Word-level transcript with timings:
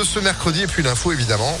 de 0.00 0.04
ce 0.04 0.18
mercredi 0.18 0.62
et 0.62 0.66
puis 0.66 0.82
l'info 0.82 1.12
évidemment. 1.12 1.58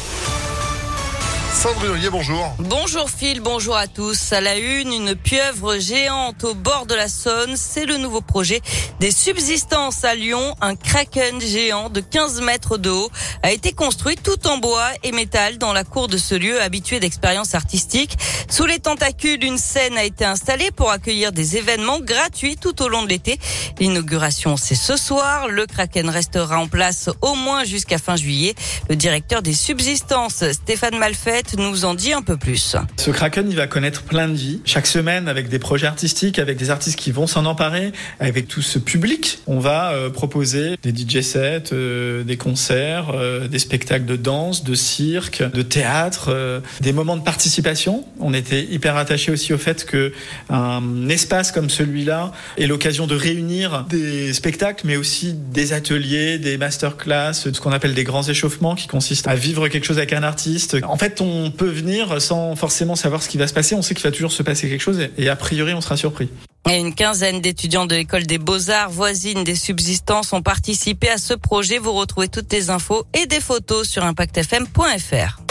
Sandrine 1.52 2.08
bonjour. 2.10 2.54
Bonjour 2.60 3.10
Phil, 3.10 3.40
bonjour 3.40 3.76
à 3.76 3.88
tous. 3.88 4.32
À 4.32 4.40
la 4.40 4.56
une, 4.56 4.92
une 4.92 5.14
pieuvre 5.16 5.78
géante 5.78 6.44
au 6.44 6.54
bord 6.54 6.86
de 6.86 6.94
la 6.94 7.08
Saône. 7.08 7.56
C'est 7.56 7.86
le 7.86 7.96
nouveau 7.96 8.20
projet 8.20 8.60
des 9.00 9.10
subsistances 9.10 10.04
à 10.04 10.14
Lyon. 10.14 10.54
Un 10.60 10.76
kraken 10.76 11.40
géant 11.40 11.90
de 11.90 12.00
15 12.00 12.40
mètres 12.42 12.78
de 12.78 12.88
haut 12.88 13.10
a 13.42 13.50
été 13.50 13.72
construit 13.72 14.16
tout 14.16 14.46
en 14.46 14.58
bois 14.58 14.88
et 15.02 15.10
métal 15.10 15.58
dans 15.58 15.72
la 15.72 15.82
cour 15.82 16.06
de 16.06 16.18
ce 16.18 16.36
lieu 16.36 16.62
habitué 16.62 17.00
d'expériences 17.00 17.54
artistiques. 17.54 18.16
Sous 18.48 18.66
les 18.66 18.78
tentacules, 18.78 19.44
une 19.44 19.58
scène 19.58 19.98
a 19.98 20.04
été 20.04 20.24
installée 20.24 20.70
pour 20.70 20.90
accueillir 20.90 21.32
des 21.32 21.56
événements 21.56 22.00
gratuits 22.00 22.56
tout 22.56 22.80
au 22.82 22.88
long 22.88 23.02
de 23.02 23.08
l'été. 23.08 23.38
L'inauguration, 23.80 24.56
c'est 24.56 24.76
ce 24.76 24.96
soir. 24.96 25.48
Le 25.48 25.66
kraken 25.66 26.08
restera 26.10 26.58
en 26.58 26.68
place 26.68 27.10
au 27.22 27.34
moins 27.34 27.64
jusqu'à 27.64 27.98
fin 27.98 28.16
juillet. 28.16 28.54
Le 28.88 28.96
directeur 28.96 29.42
des 29.42 29.54
subsistances, 29.54 30.44
Stéphane 30.52 30.96
Malfait, 30.96 31.39
nous 31.56 31.84
en 31.84 31.94
dit 31.94 32.12
un 32.12 32.22
peu 32.22 32.36
plus. 32.36 32.76
Ce 32.96 33.10
Kraken, 33.10 33.48
il 33.48 33.56
va 33.56 33.66
connaître 33.66 34.02
plein 34.02 34.28
de 34.28 34.34
vies. 34.34 34.60
Chaque 34.64 34.86
semaine, 34.86 35.28
avec 35.28 35.48
des 35.48 35.58
projets 35.58 35.86
artistiques, 35.86 36.38
avec 36.38 36.56
des 36.56 36.70
artistes 36.70 36.98
qui 36.98 37.12
vont 37.12 37.26
s'en 37.26 37.46
emparer, 37.46 37.92
avec 38.18 38.48
tout 38.48 38.62
ce 38.62 38.78
public, 38.78 39.38
on 39.46 39.58
va 39.58 39.92
euh, 39.92 40.10
proposer 40.10 40.76
des 40.82 40.90
DJ 40.90 41.20
sets, 41.22 41.72
euh, 41.72 42.22
des 42.24 42.36
concerts, 42.36 43.12
euh, 43.14 43.48
des 43.48 43.58
spectacles 43.58 44.04
de 44.04 44.16
danse, 44.16 44.64
de 44.64 44.74
cirque, 44.74 45.42
de 45.42 45.62
théâtre, 45.62 46.62
des 46.80 46.92
moments 46.92 47.16
de 47.16 47.22
participation. 47.22 48.04
On 48.18 48.34
était 48.34 48.64
hyper 48.64 48.96
attachés 48.96 49.32
aussi 49.32 49.52
au 49.52 49.58
fait 49.58 49.84
que 49.84 50.12
un 50.48 51.08
espace 51.08 51.52
comme 51.52 51.70
celui-là 51.70 52.32
est 52.58 52.66
l'occasion 52.66 53.06
de 53.06 53.14
réunir 53.14 53.86
des 53.88 54.32
spectacles, 54.32 54.86
mais 54.86 54.96
aussi 54.96 55.32
des 55.32 55.72
ateliers, 55.72 56.38
des 56.38 56.58
masterclass, 56.58 57.32
ce 57.34 57.60
qu'on 57.60 57.72
appelle 57.72 57.94
des 57.94 58.04
grands 58.04 58.22
échauffements, 58.22 58.74
qui 58.74 58.86
consistent 58.86 59.28
à 59.28 59.34
vivre 59.34 59.68
quelque 59.68 59.86
chose 59.86 59.98
avec 59.98 60.12
un 60.12 60.22
artiste. 60.22 60.76
En 60.84 60.96
fait, 60.96 61.20
on 61.20 61.29
on 61.30 61.50
peut 61.50 61.70
venir 61.70 62.20
sans 62.20 62.56
forcément 62.56 62.96
savoir 62.96 63.22
ce 63.22 63.28
qui 63.28 63.38
va 63.38 63.46
se 63.46 63.54
passer. 63.54 63.74
On 63.74 63.82
sait 63.82 63.94
qu'il 63.94 64.04
va 64.04 64.12
toujours 64.12 64.32
se 64.32 64.42
passer 64.42 64.68
quelque 64.68 64.80
chose 64.80 65.08
et 65.16 65.28
a 65.28 65.36
priori, 65.36 65.74
on 65.74 65.80
sera 65.80 65.96
surpris. 65.96 66.28
Et 66.68 66.76
une 66.76 66.94
quinzaine 66.94 67.40
d'étudiants 67.40 67.86
de 67.86 67.94
l'école 67.94 68.24
des 68.24 68.38
beaux-arts 68.38 68.90
voisines 68.90 69.44
des 69.44 69.54
subsistances 69.54 70.32
ont 70.32 70.42
participé 70.42 71.08
à 71.08 71.18
ce 71.18 71.34
projet. 71.34 71.78
Vous 71.78 71.92
retrouvez 71.92 72.28
toutes 72.28 72.52
les 72.52 72.70
infos 72.70 73.04
et 73.14 73.26
des 73.26 73.40
photos 73.40 73.88
sur 73.88 74.04
impactfm.fr. 74.04 75.49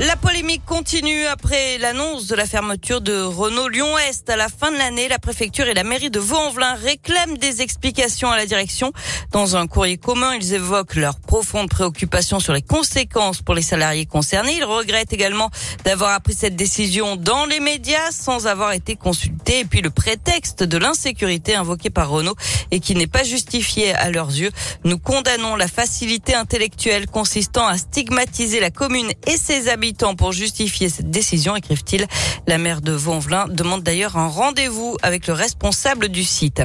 La 0.00 0.16
polémique 0.16 0.64
continue 0.64 1.26
après 1.26 1.76
l'annonce 1.76 2.26
de 2.26 2.34
la 2.34 2.46
fermeture 2.46 3.02
de 3.02 3.20
Renault 3.20 3.68
Lyon-Est 3.68 4.30
à 4.30 4.36
la 4.36 4.48
fin 4.48 4.72
de 4.72 4.78
l'année. 4.78 5.08
La 5.08 5.18
préfecture 5.18 5.68
et 5.68 5.74
la 5.74 5.84
mairie 5.84 6.08
de 6.08 6.18
Vaux-en-Velin 6.18 6.74
réclament 6.76 7.36
des 7.36 7.60
explications 7.60 8.30
à 8.30 8.38
la 8.38 8.46
direction. 8.46 8.94
Dans 9.30 9.56
un 9.56 9.66
courrier 9.66 9.98
commun, 9.98 10.34
ils 10.36 10.54
évoquent 10.54 10.94
leur 10.94 11.20
profonde 11.20 11.68
préoccupation 11.68 12.40
sur 12.40 12.54
les 12.54 12.62
conséquences 12.62 13.42
pour 13.42 13.54
les 13.54 13.60
salariés 13.60 14.06
concernés. 14.06 14.56
Ils 14.56 14.64
regrettent 14.64 15.12
également 15.12 15.50
d'avoir 15.84 16.12
appris 16.12 16.32
cette 16.32 16.56
décision 16.56 17.16
dans 17.16 17.44
les 17.44 17.60
médias 17.60 18.10
sans 18.10 18.46
avoir 18.46 18.72
été 18.72 18.96
consultés. 18.96 19.58
Et 19.60 19.64
puis 19.66 19.82
le 19.82 19.90
prétexte 19.90 20.62
de 20.62 20.78
l'insécurité 20.78 21.56
invoqué 21.56 21.90
par 21.90 22.08
Renault 22.08 22.36
et 22.70 22.80
qui 22.80 22.94
n'est 22.94 23.06
pas 23.06 23.22
justifié 23.22 23.92
à 23.92 24.10
leurs 24.10 24.30
yeux. 24.30 24.50
Nous 24.84 24.98
condamnons 24.98 25.56
la 25.56 25.68
facilité 25.68 26.34
intellectuelle 26.34 27.06
consistant 27.06 27.66
à 27.66 27.76
stigmatiser 27.76 28.60
la 28.60 28.70
commune 28.70 29.10
et 29.26 29.36
ses 29.36 29.68
habitants 29.68 29.89
pour 30.16 30.32
justifier 30.32 30.88
cette 30.88 31.10
décision, 31.10 31.56
écrivent-ils. 31.56 32.06
La 32.46 32.58
maire 32.58 32.80
de 32.80 32.92
Vonvelin 32.92 33.46
demande 33.48 33.82
d'ailleurs 33.82 34.16
un 34.16 34.28
rendez-vous 34.28 34.96
avec 35.02 35.26
le 35.26 35.32
responsable 35.32 36.08
du 36.08 36.24
site. 36.24 36.62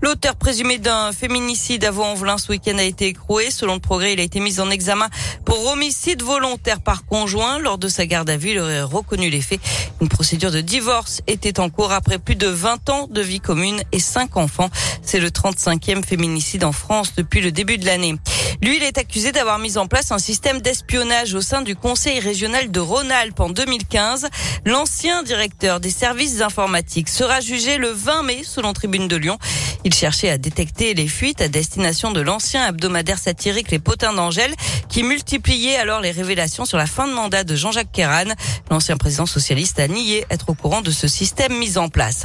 L'auteur 0.00 0.36
présumé 0.36 0.78
d'un 0.78 1.12
féminicide 1.12 1.84
à 1.84 1.90
Vaux-en-Velin 1.90 2.38
ce 2.38 2.52
week-end 2.52 2.78
a 2.78 2.82
été 2.82 3.06
écroué. 3.06 3.50
Selon 3.50 3.74
le 3.74 3.80
progrès, 3.80 4.12
il 4.12 4.20
a 4.20 4.22
été 4.22 4.40
mis 4.40 4.60
en 4.60 4.70
examen 4.70 5.08
pour 5.44 5.66
homicide 5.66 6.22
volontaire 6.22 6.80
par 6.80 7.04
conjoint. 7.04 7.58
Lors 7.58 7.78
de 7.78 7.88
sa 7.88 8.06
garde 8.06 8.30
à 8.30 8.36
vue, 8.36 8.50
il 8.50 8.58
aurait 8.58 8.82
reconnu 8.82 9.28
les 9.28 9.40
faits. 9.40 9.60
Une 10.00 10.08
procédure 10.08 10.52
de 10.52 10.60
divorce 10.60 11.20
était 11.26 11.60
en 11.60 11.70
cours 11.70 11.92
après 11.92 12.18
plus 12.18 12.36
de 12.36 12.46
20 12.46 12.90
ans 12.90 13.08
de 13.10 13.20
vie 13.20 13.40
commune 13.40 13.82
et 13.92 13.98
5 13.98 14.36
enfants. 14.36 14.70
C'est 15.02 15.20
le 15.20 15.30
35e 15.30 16.04
féminicide 16.04 16.64
en 16.64 16.72
France 16.72 17.14
depuis 17.16 17.40
le 17.40 17.50
début 17.50 17.78
de 17.78 17.86
l'année. 17.86 18.14
Lui, 18.60 18.76
il 18.76 18.82
est 18.82 18.98
accusé 18.98 19.30
d'avoir 19.30 19.60
mis 19.60 19.78
en 19.78 19.86
place 19.86 20.10
un 20.10 20.18
système 20.18 20.60
d'espionnage 20.60 21.32
au 21.34 21.40
sein 21.40 21.62
du 21.62 21.76
Conseil 21.76 22.18
régional 22.18 22.72
de 22.72 22.80
Rhône-Alpes 22.80 23.38
en 23.38 23.50
2015. 23.50 24.28
L'ancien 24.64 25.22
directeur 25.22 25.78
des 25.78 25.90
services 25.90 26.40
informatiques 26.40 27.08
sera 27.08 27.40
jugé 27.40 27.78
le 27.78 27.88
20 27.90 28.22
mai 28.24 28.40
selon 28.42 28.72
Tribune 28.72 29.06
de 29.06 29.14
Lyon. 29.14 29.38
Il 29.84 29.94
cherchait 29.94 30.30
à 30.30 30.38
détecter 30.38 30.94
les 30.94 31.08
fuites 31.08 31.40
à 31.40 31.48
destination 31.48 32.10
de 32.10 32.20
l'ancien 32.20 32.68
hebdomadaire 32.68 33.18
satirique 33.18 33.70
Les 33.70 33.78
Potins 33.78 34.12
d'Angèle 34.12 34.54
qui 34.88 35.02
multipliait 35.02 35.76
alors 35.76 36.00
les 36.00 36.10
révélations 36.10 36.64
sur 36.64 36.78
la 36.78 36.86
fin 36.86 37.06
de 37.06 37.12
mandat 37.12 37.44
de 37.44 37.54
Jean-Jacques 37.54 37.92
Kéran. 37.92 38.24
L'ancien 38.70 38.96
président 38.96 39.26
socialiste 39.26 39.78
a 39.78 39.88
nié 39.88 40.24
être 40.30 40.50
au 40.50 40.54
courant 40.54 40.80
de 40.80 40.90
ce 40.90 41.08
système 41.08 41.56
mis 41.56 41.78
en 41.78 41.88
place. 41.88 42.24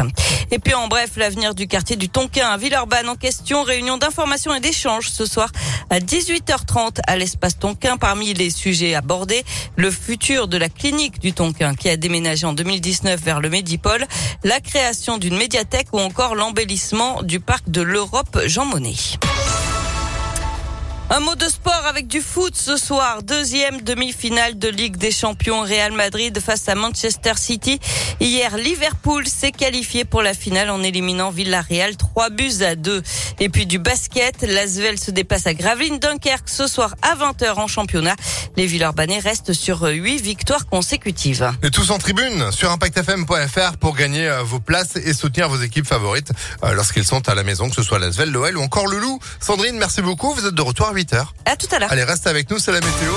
Et 0.52 0.60
puis 0.60 0.74
en 0.74 0.88
bref, 0.88 1.12
l'avenir 1.18 1.56
du 1.56 1.68
quartier 1.68 1.96
du 1.96 2.10
Tonkin 2.10 2.48
à 2.48 2.58
Villeurbanne 2.58 3.10
en 3.10 3.16
question. 3.16 3.64
Réunion 3.64 3.98
d'information 3.98 4.54
et 4.54 4.60
d'échange 4.60 5.10
ce 5.10 5.26
soir 5.26 5.50
à 5.90 6.00
18h30 6.00 7.00
à 7.06 7.18
l'espace 7.18 7.60
Tonkin. 7.60 7.98
Parmi 7.98 8.34
les 8.34 8.50
sujets 8.50 8.96
abordés, 8.96 9.44
le 9.76 9.92
futur 9.92 10.48
de 10.48 10.58
la 10.58 10.70
clinique 10.70 11.20
du 11.20 11.34
Tonkin 11.34 11.76
qui 11.76 11.90
a 11.90 11.98
déménagé 11.98 12.46
en 12.46 12.54
2019 12.54 13.22
vers 13.22 13.40
le 13.40 13.50
Médipôle, 13.50 14.06
la 14.44 14.60
création 14.60 15.18
d'une 15.18 15.38
médiathèque 15.38 15.88
ou 15.94 16.00
encore 16.00 16.36
l'embellissement 16.36 17.22
du 17.24 17.40
parc 17.44 17.70
de 17.70 17.82
l'Europe 17.82 18.40
Jean 18.48 18.66
Monnet. 18.66 19.20
Un 21.16 21.20
mot 21.20 21.36
de 21.36 21.48
sport 21.48 21.86
avec 21.88 22.08
du 22.08 22.22
foot 22.22 22.56
ce 22.56 22.76
soir. 22.76 23.22
Deuxième 23.22 23.82
demi-finale 23.82 24.58
de 24.58 24.68
Ligue 24.68 24.98
des 24.98 25.12
Champions 25.12 25.62
Real 25.62 25.92
Madrid 25.92 26.40
face 26.40 26.68
à 26.68 26.74
Manchester 26.74 27.34
City. 27.36 27.80
Hier, 28.20 28.58
Liverpool 28.58 29.28
s'est 29.28 29.52
qualifié 29.52 30.06
pour 30.06 30.24
la 30.24 30.34
finale 30.34 30.72
en 30.72 30.82
éliminant 30.82 31.30
Villarreal 31.30 31.98
3 31.98 32.32
buts 32.32 32.64
à 32.68 32.76
2. 32.76 33.04
Et 33.40 33.50
puis 33.50 33.68
du 33.68 33.78
basket, 33.78 34.42
l'Asvel 34.42 34.98
se 34.98 35.12
dépasse 35.12 35.46
à 35.46 35.54
Gravelines 35.54 36.00
Dunkerque 36.00 36.50
ce 36.50 36.66
soir 36.66 36.96
à 37.04 37.16
20h 37.16 37.60
en 37.60 37.68
championnat. 37.68 38.16
Les 38.58 38.66
Villeurbanais 38.66 39.20
restent 39.20 39.54
sur 39.54 39.84
8 39.84 40.20
victoires 40.20 40.66
consécutives. 40.66 41.52
Et 41.62 41.70
tous 41.70 41.92
en 41.92 42.00
tribune 42.00 42.52
sur 42.52 42.72
impactfm.fr 42.72 43.78
pour 43.80 43.96
gagner 43.96 44.28
euh, 44.28 44.42
vos 44.42 44.60
places 44.60 44.96
et 44.96 45.14
soutenir 45.14 45.48
vos 45.48 45.62
équipes 45.62 45.86
favorites 45.86 46.32
euh, 46.64 46.74
lorsqu'ils 46.74 47.06
sont 47.06 47.30
à 47.30 47.36
la 47.36 47.44
maison, 47.44 47.70
que 47.70 47.76
ce 47.76 47.84
soit 47.84 48.00
l'Asvel, 48.00 48.32
l'OL 48.32 48.58
ou 48.58 48.62
encore 48.62 48.88
le 48.88 48.98
Loup. 48.98 49.20
Sandrine, 49.40 49.78
merci 49.78 50.02
beaucoup. 50.02 50.34
Vous 50.34 50.48
êtes 50.48 50.56
de 50.56 50.62
retour 50.64 50.88
à 50.88 50.94
8h. 51.04 51.26
À 51.46 51.56
tout 51.56 51.68
à 51.72 51.80
l'heure. 51.80 51.92
Allez, 51.92 52.04
reste 52.04 52.28
avec 52.28 52.50
nous, 52.50 52.60
c'est 52.60 52.72
la 52.72 52.80
météo. 52.80 53.12